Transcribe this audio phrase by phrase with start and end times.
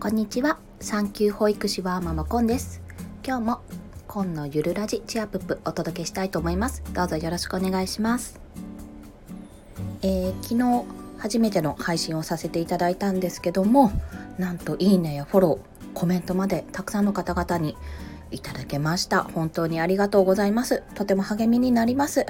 [0.00, 0.58] こんにちは。
[0.80, 2.80] 産休保育士はママコンです。
[3.22, 3.60] 今日も
[4.08, 6.82] コンのゆるラジチアプップお届けしたいと思います。
[6.94, 8.40] どうぞよろしくお願いします。
[10.00, 10.86] えー、昨日
[11.18, 13.92] 初めての配信をさせていただいたんですけども
[14.38, 17.76] なんといいねやフォローコメントまでたくさんの方々に
[18.30, 19.24] いただけました。
[19.24, 20.82] 本当にありがとうございます。
[20.94, 22.24] とても励みになります。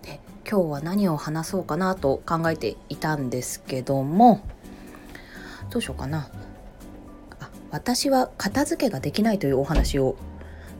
[0.00, 0.20] で
[0.50, 4.40] 今日は何を話そうかなと考えていたんですけども
[5.68, 6.30] どうしようかな。
[7.72, 10.16] 私は片付けができないというお話を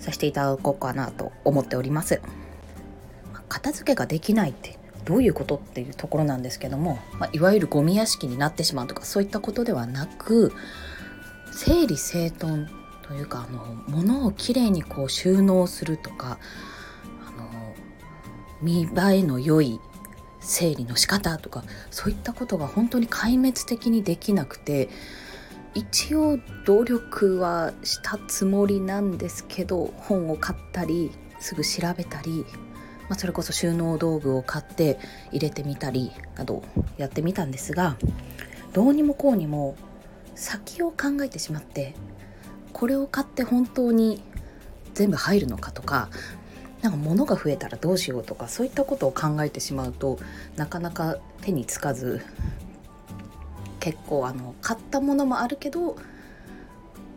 [0.00, 2.20] させていただこうかなと思っております。
[3.48, 10.52] 片付けができないってどういうことっていうところなんですけども、まあ、いわゆるゴミ屋敷になってしまうとかそういったことではなく
[11.52, 12.68] 整理整頓
[13.02, 16.38] というかあの物をきれいにこう収納するとか
[17.26, 17.74] あの
[18.62, 19.80] 見栄えの良い
[20.40, 24.88] 整理の仕方とかそういったことが本当に壊滅的にできなくて
[25.74, 32.44] 一応努力はしたつもりなんですけど本を買ったりすぐ調べたり、
[33.08, 34.98] まあ、それこそ収納道具を買って
[35.30, 36.62] 入れてみたりなど
[36.96, 37.96] やってみたんですが
[38.72, 39.76] どうにもこうにも
[40.34, 41.94] 先を考えてしまって
[42.72, 44.22] これを買って本当に
[44.94, 46.08] 全部入るのかとか
[46.82, 50.18] なんか物が増えたらどうしようとかそういったことを考えてしまうと
[50.56, 52.22] なかなか手につかず
[53.80, 55.96] 結構あの買ったものもあるけど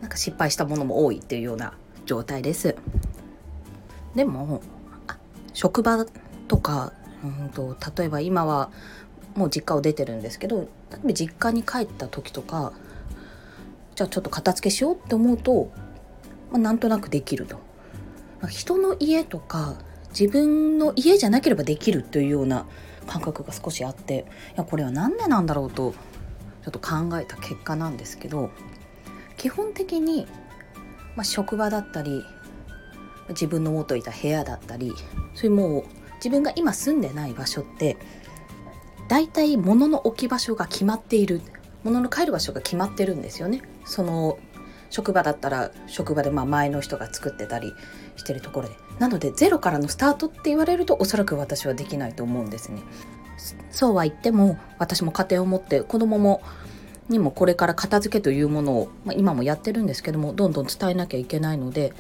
[0.02, 1.74] なんか失敗したものも多いっていうような
[2.06, 2.76] 状態です。
[4.16, 4.62] でも
[5.54, 6.06] 職場
[6.48, 8.70] とかうんと例えば今は
[9.36, 12.74] もう実家を出てるんですけど例えば実家に帰った時とか
[13.96, 15.72] じゃあちょっと片付けしようって思うと、
[16.52, 17.60] まあ、なんとなくできると。
[18.50, 19.76] 人の家とか
[20.10, 22.66] 自分の家じゃなければできるというような
[23.08, 25.94] 感覚が少しあっていやこれは何でなんだろうと
[26.64, 28.50] ちょっと考えた結果なんですけど
[29.38, 30.26] 基本的に、
[31.16, 32.24] まあ、職場だったり
[33.30, 34.94] 自分の元いた部屋だったり
[35.34, 35.84] そういうもう
[36.16, 37.98] 自分が今住んでない場所って
[39.10, 41.42] 大体物の置き場所が決まっている
[41.84, 43.62] 物の帰る場所が決まってるんですよね。
[43.86, 44.40] その
[44.90, 47.74] 職場だったら職場でまあ前の人が作ってたり
[48.16, 48.76] してるところで。
[49.00, 52.82] なのでゼロからのスタートって言われるとおそらく私はできないと思うんですね。
[53.72, 56.42] そうは言っても私も家庭を持って子供も
[57.10, 61.94] にもこれから片付けというものを、まあ、今もやってるんですけどもどんどん伝えなきゃいけないので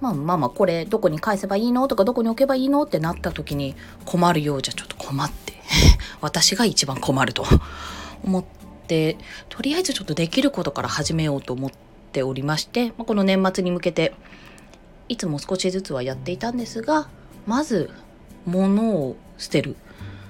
[0.00, 3.74] まあまあまあこれどこに返せばいいのとかどこに置けばいいのってなった時に
[4.04, 5.54] 困るようじゃちょっと困って
[6.20, 7.44] 私が一番困ると
[8.24, 8.44] 思っ
[8.86, 9.18] て
[9.48, 11.70] とりあえずちょっとできることから始めようと思っ
[12.12, 14.14] ておりまして、まこの年末に向けて
[15.10, 17.08] いつも少しずつはやっていたんですが
[17.46, 17.90] まず
[18.46, 19.76] 物を捨てる。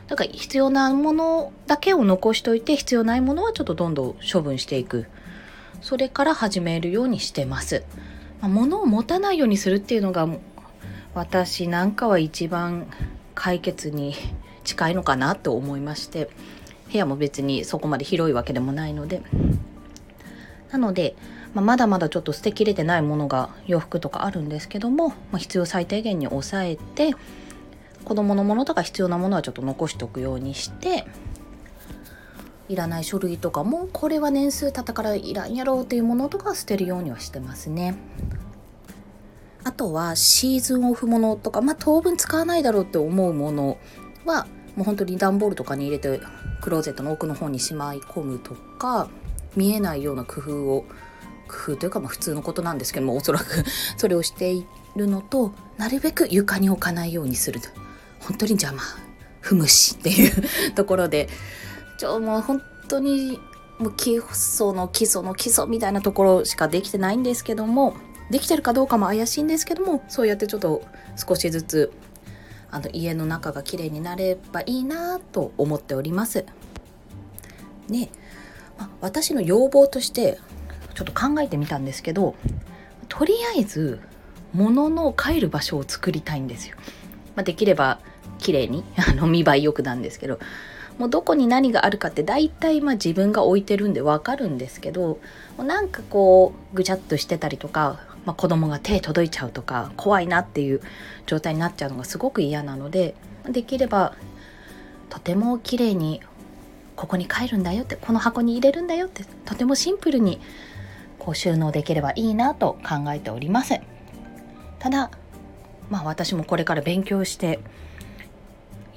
[0.08, 5.06] だから必要なものだけを残しといて必要ないものはちょっとどんどん処分していく。
[5.80, 7.84] それから始めるようにしてます、
[8.40, 10.28] まあ、物を持たないようにするっていうのが
[11.14, 12.88] 私なんかは一番
[13.36, 14.16] 解決に
[14.64, 16.30] 近いのかなと思いまして
[16.90, 19.22] 部屋も別にそこまで広いわけでもないので。
[20.72, 21.14] なので
[21.54, 27.14] まあ、まだまだちょっと捨てきれてないものが洋服とかあるんですけども、まあ、必要最低限に抑えて
[28.08, 31.06] 子供のものとか必要なものはちょっと残しておくようにして
[32.70, 37.96] いらない書類とかもこれは年数経ったからいらんやろうっていうものとか捨てるようにはしてますね。
[39.64, 43.76] あとはシーズンオフものとか、まあ、当分使わないだろうって思うもの
[44.24, 46.20] はもう本当に段ボールとかに入れて
[46.62, 49.10] クローゼットの奥の方にしまい込むとか
[49.56, 50.84] 見えないような工夫を
[51.48, 53.44] 工夫というかまあ普通のことなんですけどもおそらく
[53.98, 54.64] それをしてい
[54.96, 57.68] るのとなるべく床に置かないようにすると
[58.28, 58.82] 本当に邪魔
[59.42, 61.28] 踏むしっていうところで
[61.96, 63.40] ちょもう本当に
[63.78, 67.96] もう基礎の基礎の基礎みたいなところしかできてないんですけども
[68.30, 70.82] できてるかどうかも怪しいんですけどもそうやってちょっと
[71.16, 71.92] 少しずつ
[72.70, 76.44] あの家の中が綺麗になればいいなと思っております。
[77.88, 78.10] ね、
[78.76, 80.38] まあ、私の要望として
[80.94, 82.34] ちょっと考えてみたんですけど
[83.08, 84.00] とりあえず
[84.52, 86.76] 物の帰る場所を作りたいんですよ。
[87.34, 88.00] まあ、できれば
[88.48, 90.38] 綺麗に あの見栄えよくなんですけど
[90.96, 95.18] もうどこに何があるかって大体まあ自分が置いてるんでわかるんですけども
[95.58, 100.80] うなんかこうぐちゃっとしてたりとか、まあ、子供が手届いちゃうとか怖いなっていう
[101.26, 103.14] 状態になっちゃうのがすごく嫌なので
[103.46, 104.14] できれば
[105.10, 106.22] とても綺麗に
[106.96, 110.40] ここに帰るんだよってこの箱に入れるんだよってとてもシンプルに
[111.18, 113.74] こう収納できればいいなと考えております。
[114.78, 115.10] ただ
[115.90, 117.60] まあ私もこれから勉強して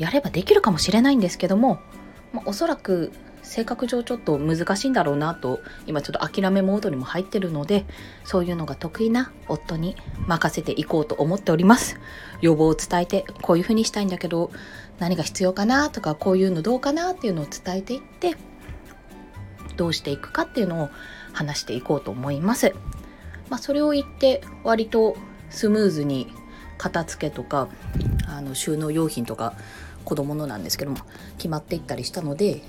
[0.01, 1.79] やればできるかもしれないんですけども、
[2.33, 3.11] まあ、おそらく
[3.43, 7.85] 性格上ちょっと難しいんだろうなと今ちょっと諦めモードにも入ってるので
[8.23, 9.95] そういうのが得意な夫に
[10.27, 11.99] 任せていこうと思っております。
[12.41, 14.51] 要望を伝えてこういうふうにしたいんだけど
[14.99, 18.35] 何が必要かなとかこういうのどうかなっていうのを伝えていって
[19.77, 20.89] どうしていくかっていうのを
[21.33, 22.73] 話していこうと思います。
[23.49, 25.17] まあ、それを言って割と
[25.49, 26.27] スムーズに
[26.77, 27.67] 片付けとか
[28.27, 29.53] あの収納用品とか
[30.05, 30.97] 子供のなんですけども
[31.37, 32.61] 決まっていったりしたので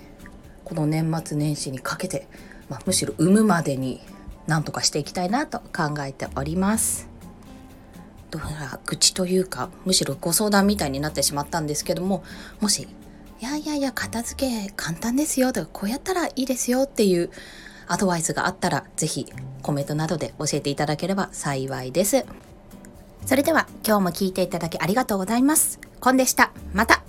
[0.64, 2.28] この年末年始にかけて、
[2.68, 4.00] まあ、むしろ産むまでに
[4.46, 7.08] 何とかしていきたいなと考えております。
[8.30, 12.24] どうやら愚痴というかむしろご相談みたいになってしまったんですけども
[12.60, 12.88] もし
[13.40, 17.30] 「いやいやいや片付け簡単ですよ」とか「こうやったらいいですよ」っていう
[17.88, 19.26] アドバイスがあったら是非
[19.60, 22.24] コメントなどで教えていただければ幸いです。
[23.26, 25.78] それでは今日も聞いていただきありがとうございます。
[26.00, 26.52] コンでした。
[26.72, 27.01] また